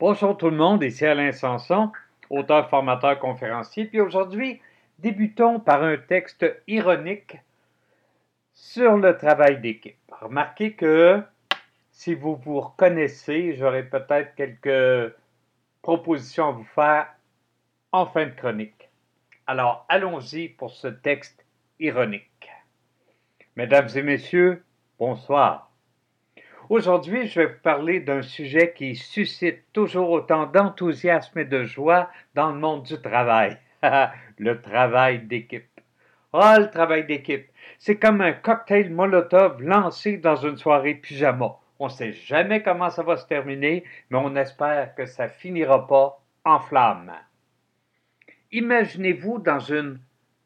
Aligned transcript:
Bonjour 0.00 0.34
tout 0.34 0.48
le 0.48 0.56
monde, 0.56 0.82
ici 0.82 1.04
Alain 1.04 1.30
Sanson, 1.30 1.92
auteur, 2.30 2.70
formateur, 2.70 3.18
conférencier. 3.18 3.84
Puis 3.84 4.00
aujourd'hui, 4.00 4.58
débutons 4.98 5.60
par 5.60 5.82
un 5.82 5.98
texte 5.98 6.46
ironique 6.66 7.36
sur 8.54 8.96
le 8.96 9.18
travail 9.18 9.60
d'équipe. 9.60 9.98
Remarquez 10.10 10.72
que 10.72 11.22
si 11.90 12.14
vous 12.14 12.34
vous 12.36 12.60
reconnaissez, 12.60 13.56
j'aurai 13.56 13.82
peut-être 13.82 14.34
quelques 14.36 15.14
propositions 15.82 16.48
à 16.48 16.52
vous 16.52 16.64
faire 16.64 17.08
en 17.92 18.06
fin 18.06 18.24
de 18.24 18.30
chronique. 18.30 18.88
Alors 19.46 19.84
allons-y 19.90 20.48
pour 20.48 20.70
ce 20.70 20.88
texte 20.88 21.44
ironique. 21.78 22.48
Mesdames 23.54 23.90
et 23.94 24.02
messieurs, 24.02 24.64
bonsoir. 24.98 25.69
Aujourd'hui, 26.70 27.26
je 27.26 27.40
vais 27.40 27.46
vous 27.46 27.60
parler 27.64 27.98
d'un 27.98 28.22
sujet 28.22 28.72
qui 28.72 28.94
suscite 28.94 29.64
toujours 29.72 30.08
autant 30.10 30.46
d'enthousiasme 30.46 31.40
et 31.40 31.44
de 31.44 31.64
joie 31.64 32.08
dans 32.36 32.52
le 32.52 32.60
monde 32.60 32.84
du 32.84 32.96
travail. 33.02 33.58
le 34.38 34.60
travail 34.62 35.18
d'équipe. 35.18 35.66
Ah, 36.32 36.60
le 36.60 36.70
travail 36.70 37.06
d'équipe. 37.06 37.48
C'est 37.80 37.96
comme 37.96 38.20
un 38.20 38.30
cocktail 38.30 38.88
Molotov 38.88 39.60
lancé 39.60 40.18
dans 40.18 40.36
une 40.36 40.58
soirée 40.58 40.94
pyjama. 40.94 41.56
On 41.80 41.86
ne 41.86 41.90
sait 41.90 42.12
jamais 42.12 42.62
comment 42.62 42.90
ça 42.90 43.02
va 43.02 43.16
se 43.16 43.26
terminer, 43.26 43.82
mais 44.08 44.18
on 44.18 44.36
espère 44.36 44.94
que 44.94 45.06
ça 45.06 45.26
finira 45.26 45.88
pas 45.88 46.22
en 46.44 46.60
flammes. 46.60 47.14
Imaginez-vous 48.52 49.40
dans 49.40 49.58
une 49.58 49.98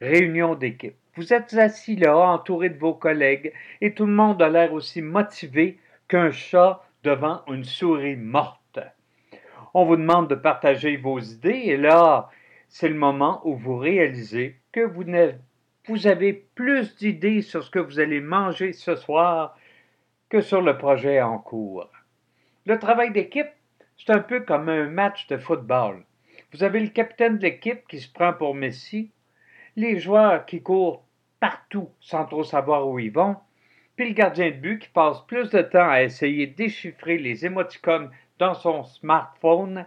réunion 0.00 0.54
d'équipe. 0.54 0.96
Vous 1.14 1.34
êtes 1.34 1.52
assis 1.52 1.96
là, 1.96 2.16
entouré 2.16 2.70
de 2.70 2.78
vos 2.78 2.94
collègues, 2.94 3.52
et 3.82 3.92
tout 3.92 4.06
le 4.06 4.12
monde 4.12 4.40
a 4.40 4.48
l'air 4.48 4.72
aussi 4.72 5.02
motivé 5.02 5.78
qu'un 6.08 6.30
chat 6.30 6.82
devant 7.02 7.42
une 7.48 7.64
souris 7.64 8.16
morte. 8.16 8.78
On 9.74 9.84
vous 9.84 9.96
demande 9.96 10.28
de 10.28 10.34
partager 10.34 10.96
vos 10.96 11.18
idées 11.18 11.62
et 11.64 11.76
là, 11.76 12.30
c'est 12.68 12.88
le 12.88 12.94
moment 12.94 13.40
où 13.44 13.56
vous 13.56 13.76
réalisez 13.76 14.56
que 14.72 14.80
vous, 14.80 15.04
vous 15.86 16.06
avez 16.06 16.32
plus 16.54 16.96
d'idées 16.96 17.42
sur 17.42 17.62
ce 17.62 17.70
que 17.70 17.78
vous 17.78 18.00
allez 18.00 18.20
manger 18.20 18.72
ce 18.72 18.96
soir 18.96 19.56
que 20.28 20.40
sur 20.40 20.60
le 20.60 20.76
projet 20.76 21.20
en 21.22 21.38
cours. 21.38 21.88
Le 22.64 22.78
travail 22.78 23.12
d'équipe, 23.12 23.50
c'est 23.96 24.12
un 24.12 24.20
peu 24.20 24.40
comme 24.40 24.68
un 24.68 24.88
match 24.88 25.26
de 25.28 25.36
football. 25.36 26.04
Vous 26.52 26.64
avez 26.64 26.80
le 26.80 26.88
capitaine 26.88 27.38
de 27.38 27.42
l'équipe 27.42 27.86
qui 27.86 28.00
se 28.00 28.12
prend 28.12 28.32
pour 28.32 28.54
Messi, 28.54 29.10
les 29.76 29.98
joueurs 29.98 30.46
qui 30.46 30.62
courent 30.62 31.04
partout 31.38 31.90
sans 32.00 32.24
trop 32.24 32.44
savoir 32.44 32.88
où 32.88 32.98
ils 32.98 33.12
vont, 33.12 33.36
puis 33.96 34.08
le 34.08 34.14
gardien 34.14 34.50
de 34.50 34.56
but 34.56 34.78
qui 34.78 34.88
passe 34.88 35.20
plus 35.26 35.50
de 35.50 35.62
temps 35.62 35.88
à 35.88 36.02
essayer 36.02 36.46
de 36.46 36.54
déchiffrer 36.54 37.18
les 37.18 37.46
émoticônes 37.46 38.10
dans 38.38 38.54
son 38.54 38.84
smartphone 38.84 39.86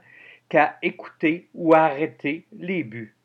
qu'à 0.50 0.78
écouter 0.82 1.48
ou 1.54 1.76
à 1.76 1.82
arrêter 1.82 2.46
les 2.52 2.84
buts. 2.84 3.16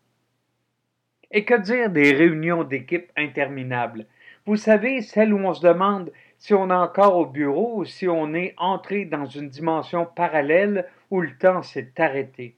Et 1.31 1.45
que 1.45 1.59
dire 1.61 1.91
des 1.91 2.13
réunions 2.13 2.65
d'équipe 2.65 3.11
interminables? 3.17 4.07
Vous 4.47 4.57
savez, 4.57 5.01
celles 5.01 5.33
où 5.33 5.39
on 5.39 5.55
se 5.55 5.67
demande 5.67 6.13
si 6.39 6.53
on 6.53 6.69
est 6.69 6.75
encore 6.75 7.17
au 7.17 7.25
bureau 7.25 7.79
ou 7.79 7.85
si 7.87 8.07
on 8.07 8.35
est 8.35 8.55
entré 8.59 9.07
dans 9.07 9.25
une 9.25 9.48
dimension 9.48 10.05
parallèle 10.05 10.87
où 11.11 11.23
le 11.23 11.35
temps 11.39 11.63
s'est 11.63 11.93
arrêté. 11.98 12.57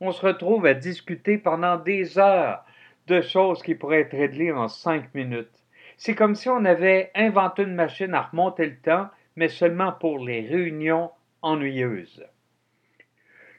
On 0.00 0.12
se 0.12 0.24
retrouve 0.24 0.66
à 0.66 0.74
discuter 0.74 1.38
pendant 1.38 1.78
des 1.78 2.18
heures 2.18 2.64
de 3.06 3.22
choses 3.22 3.62
qui 3.62 3.74
pourraient 3.74 4.02
être 4.02 4.16
réglées 4.16 4.52
en 4.52 4.68
cinq 4.68 5.14
minutes. 5.14 5.61
C'est 5.96 6.14
comme 6.14 6.34
si 6.34 6.48
on 6.48 6.64
avait 6.64 7.10
inventé 7.14 7.62
une 7.62 7.74
machine 7.74 8.14
à 8.14 8.22
remonter 8.22 8.66
le 8.66 8.76
temps, 8.76 9.08
mais 9.36 9.48
seulement 9.48 9.92
pour 9.92 10.18
les 10.18 10.40
réunions 10.40 11.10
ennuyeuses. 11.42 12.24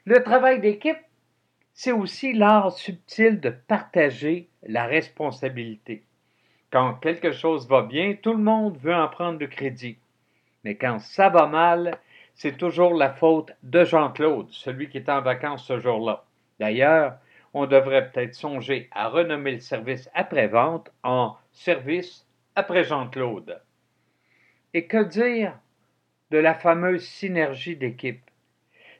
Le 0.04 0.22
travail 0.22 0.60
d'équipe, 0.60 0.98
c'est 1.72 1.92
aussi 1.92 2.32
l'art 2.32 2.72
subtil 2.72 3.40
de 3.40 3.50
partager 3.50 4.48
la 4.62 4.84
responsabilité. 4.84 6.04
Quand 6.70 6.94
quelque 6.94 7.32
chose 7.32 7.68
va 7.68 7.82
bien, 7.82 8.14
tout 8.20 8.32
le 8.32 8.42
monde 8.42 8.78
veut 8.78 8.94
en 8.94 9.08
prendre 9.08 9.38
le 9.38 9.46
crédit. 9.46 9.98
Mais 10.64 10.76
quand 10.76 10.98
ça 10.98 11.28
va 11.28 11.46
mal, 11.46 11.98
c'est 12.34 12.56
toujours 12.56 12.94
la 12.94 13.10
faute 13.10 13.52
de 13.62 13.84
Jean-Claude, 13.84 14.48
celui 14.50 14.88
qui 14.88 14.98
est 14.98 15.08
en 15.08 15.20
vacances 15.20 15.66
ce 15.66 15.78
jour-là. 15.78 16.24
D'ailleurs, 16.58 17.16
on 17.54 17.66
devrait 17.66 18.10
peut-être 18.10 18.34
songer 18.34 18.88
à 18.90 19.08
renommer 19.08 19.52
le 19.52 19.60
service 19.60 20.10
après-vente 20.12 20.90
en 21.04 21.36
service 21.52 22.26
après 22.56 22.84
Jean-Claude. 22.84 23.60
Et 24.74 24.86
que 24.86 25.04
dire 25.04 25.56
de 26.30 26.38
la 26.38 26.54
fameuse 26.54 27.06
synergie 27.06 27.76
d'équipe? 27.76 28.28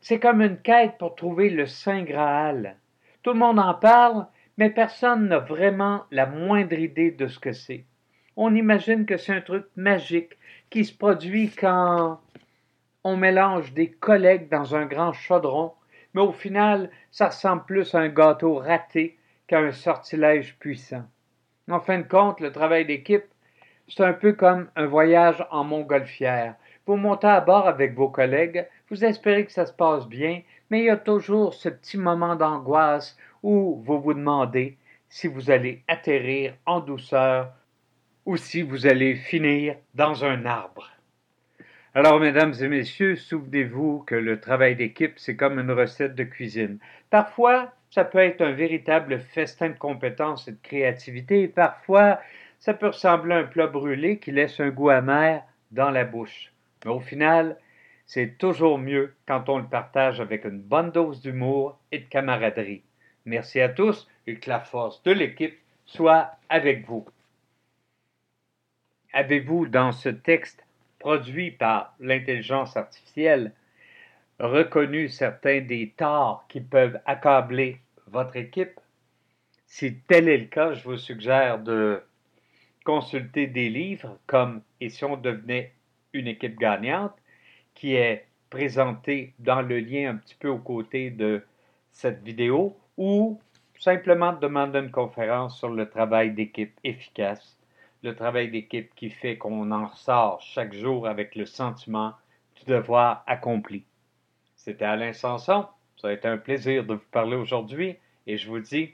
C'est 0.00 0.20
comme 0.20 0.40
une 0.40 0.60
quête 0.60 0.98
pour 0.98 1.16
trouver 1.16 1.50
le 1.50 1.66
Saint 1.66 2.04
Graal. 2.04 2.76
Tout 3.22 3.32
le 3.32 3.38
monde 3.38 3.58
en 3.58 3.74
parle, 3.74 4.26
mais 4.56 4.70
personne 4.70 5.28
n'a 5.28 5.40
vraiment 5.40 6.04
la 6.12 6.26
moindre 6.26 6.78
idée 6.78 7.10
de 7.10 7.26
ce 7.26 7.40
que 7.40 7.52
c'est. 7.52 7.84
On 8.36 8.54
imagine 8.54 9.06
que 9.06 9.16
c'est 9.16 9.32
un 9.32 9.40
truc 9.40 9.66
magique 9.76 10.34
qui 10.70 10.84
se 10.84 10.96
produit 10.96 11.50
quand 11.50 12.20
on 13.02 13.16
mélange 13.16 13.72
des 13.72 13.90
collègues 13.90 14.48
dans 14.48 14.76
un 14.76 14.86
grand 14.86 15.12
chaudron, 15.12 15.72
mais 16.14 16.22
au 16.22 16.32
final, 16.32 16.90
ça 17.10 17.26
ressemble 17.26 17.64
plus 17.64 17.94
à 17.94 17.98
un 17.98 18.08
gâteau 18.08 18.54
raté 18.54 19.18
qu'à 19.46 19.58
un 19.58 19.72
sortilège 19.72 20.56
puissant. 20.58 21.04
En 21.70 21.80
fin 21.80 21.98
de 21.98 22.08
compte, 22.08 22.40
le 22.40 22.52
travail 22.52 22.86
d'équipe, 22.86 23.24
c'est 23.88 24.04
un 24.04 24.12
peu 24.12 24.32
comme 24.32 24.70
un 24.76 24.86
voyage 24.86 25.44
en 25.50 25.64
montgolfière. 25.64 26.54
Vous 26.86 26.96
montez 26.96 27.26
à 27.26 27.40
bord 27.40 27.66
avec 27.66 27.94
vos 27.94 28.08
collègues, 28.08 28.66
vous 28.90 29.04
espérez 29.04 29.44
que 29.44 29.52
ça 29.52 29.66
se 29.66 29.72
passe 29.72 30.06
bien, 30.06 30.42
mais 30.70 30.80
il 30.80 30.84
y 30.86 30.90
a 30.90 30.96
toujours 30.96 31.54
ce 31.54 31.68
petit 31.68 31.98
moment 31.98 32.36
d'angoisse 32.36 33.16
où 33.42 33.82
vous 33.84 34.00
vous 34.00 34.14
demandez 34.14 34.78
si 35.08 35.28
vous 35.28 35.50
allez 35.50 35.82
atterrir 35.88 36.54
en 36.66 36.80
douceur 36.80 37.52
ou 38.26 38.36
si 38.36 38.62
vous 38.62 38.86
allez 38.86 39.16
finir 39.16 39.76
dans 39.94 40.24
un 40.24 40.44
arbre. 40.46 40.93
Alors, 41.96 42.18
mesdames 42.18 42.54
et 42.60 42.66
messieurs, 42.66 43.14
souvenez-vous 43.14 44.00
que 44.04 44.16
le 44.16 44.40
travail 44.40 44.74
d'équipe, 44.74 45.12
c'est 45.16 45.36
comme 45.36 45.60
une 45.60 45.70
recette 45.70 46.16
de 46.16 46.24
cuisine. 46.24 46.80
Parfois, 47.08 47.72
ça 47.90 48.04
peut 48.04 48.18
être 48.18 48.40
un 48.40 48.50
véritable 48.50 49.20
festin 49.20 49.68
de 49.68 49.78
compétences 49.78 50.48
et 50.48 50.52
de 50.52 50.58
créativité, 50.60 51.42
et 51.42 51.48
parfois, 51.48 52.18
ça 52.58 52.74
peut 52.74 52.88
ressembler 52.88 53.34
à 53.36 53.38
un 53.38 53.44
plat 53.44 53.68
brûlé 53.68 54.18
qui 54.18 54.32
laisse 54.32 54.58
un 54.58 54.70
goût 54.70 54.88
amer 54.90 55.44
dans 55.70 55.90
la 55.90 56.04
bouche. 56.04 56.52
Mais 56.84 56.90
au 56.90 56.98
final, 56.98 57.56
c'est 58.06 58.38
toujours 58.38 58.78
mieux 58.78 59.14
quand 59.28 59.48
on 59.48 59.58
le 59.58 59.68
partage 59.68 60.20
avec 60.20 60.44
une 60.46 60.60
bonne 60.60 60.90
dose 60.90 61.20
d'humour 61.22 61.78
et 61.92 62.00
de 62.00 62.06
camaraderie. 62.06 62.82
Merci 63.24 63.60
à 63.60 63.68
tous 63.68 64.08
et 64.26 64.34
que 64.34 64.50
la 64.50 64.58
force 64.58 65.00
de 65.04 65.12
l'équipe 65.12 65.56
soit 65.86 66.32
avec 66.48 66.84
vous. 66.88 67.06
Avez-vous 69.12 69.66
dans 69.68 69.92
ce 69.92 70.08
texte 70.08 70.63
produit 71.04 71.50
par 71.50 71.94
l'intelligence 72.00 72.78
artificielle 72.78 73.52
reconnu 74.40 75.10
certains 75.10 75.60
des 75.60 75.92
torts 75.98 76.46
qui 76.48 76.62
peuvent 76.62 76.98
accabler 77.04 77.82
votre 78.06 78.36
équipe? 78.36 78.80
Si 79.66 79.96
tel 80.08 80.30
est 80.30 80.38
le 80.38 80.46
cas, 80.46 80.72
je 80.72 80.82
vous 80.84 80.96
suggère 80.96 81.58
de 81.58 82.02
consulter 82.86 83.46
des 83.46 83.68
livres 83.68 84.18
comme 84.26 84.62
Et 84.80 84.88
si 84.88 85.04
on 85.04 85.18
devenait 85.18 85.74
une 86.14 86.26
équipe 86.26 86.58
gagnante, 86.58 87.12
qui 87.74 87.96
est 87.96 88.24
présenté 88.48 89.34
dans 89.38 89.60
le 89.60 89.80
lien 89.80 90.08
un 90.08 90.16
petit 90.16 90.36
peu 90.36 90.48
aux 90.48 90.58
côtés 90.58 91.10
de 91.10 91.44
cette 91.92 92.22
vidéo, 92.22 92.78
ou 92.96 93.38
simplement 93.78 94.32
demander 94.32 94.78
une 94.78 94.90
conférence 94.90 95.58
sur 95.58 95.68
le 95.68 95.86
travail 95.86 96.30
d'équipe 96.30 96.72
efficace, 96.82 97.58
le 98.04 98.14
travail 98.14 98.50
d'équipe 98.50 98.94
qui 98.94 99.08
fait 99.08 99.38
qu'on 99.38 99.70
en 99.72 99.86
ressort 99.86 100.40
chaque 100.42 100.74
jour 100.74 101.08
avec 101.08 101.34
le 101.34 101.46
sentiment 101.46 102.12
du 102.54 102.64
devoir 102.66 103.24
accompli. 103.26 103.82
C'était 104.56 104.84
Alain 104.84 105.14
Sanson, 105.14 105.66
ça 105.96 106.08
a 106.08 106.12
été 106.12 106.28
un 106.28 106.36
plaisir 106.36 106.84
de 106.84 106.94
vous 106.94 107.10
parler 107.10 107.36
aujourd'hui 107.36 107.96
et 108.26 108.36
je 108.36 108.46
vous 108.48 108.60
dis 108.60 108.92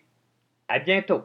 à 0.69 0.79
bientôt. 0.79 1.25